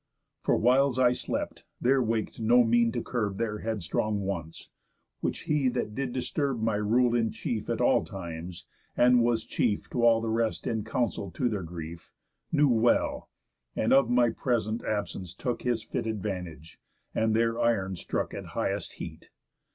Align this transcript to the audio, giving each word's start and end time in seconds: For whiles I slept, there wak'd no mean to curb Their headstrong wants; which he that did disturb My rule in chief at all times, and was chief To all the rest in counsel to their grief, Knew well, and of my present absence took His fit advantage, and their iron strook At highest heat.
For 0.41 0.55
whiles 0.57 0.97
I 0.97 1.11
slept, 1.11 1.63
there 1.79 2.01
wak'd 2.01 2.41
no 2.41 2.63
mean 2.63 2.91
to 2.93 3.03
curb 3.03 3.37
Their 3.37 3.59
headstrong 3.59 4.21
wants; 4.21 4.71
which 5.19 5.41
he 5.41 5.69
that 5.69 5.93
did 5.93 6.11
disturb 6.11 6.59
My 6.59 6.77
rule 6.77 7.13
in 7.13 7.29
chief 7.29 7.69
at 7.69 7.79
all 7.79 8.03
times, 8.03 8.65
and 8.97 9.21
was 9.21 9.45
chief 9.45 9.91
To 9.91 10.03
all 10.03 10.19
the 10.19 10.27
rest 10.31 10.65
in 10.65 10.83
counsel 10.83 11.29
to 11.29 11.47
their 11.47 11.61
grief, 11.61 12.09
Knew 12.51 12.67
well, 12.69 13.29
and 13.75 13.93
of 13.93 14.09
my 14.09 14.31
present 14.31 14.83
absence 14.83 15.35
took 15.35 15.61
His 15.61 15.83
fit 15.83 16.07
advantage, 16.07 16.79
and 17.13 17.35
their 17.35 17.59
iron 17.59 17.95
strook 17.95 18.33
At 18.33 18.45
highest 18.57 18.93
heat. 18.93 19.29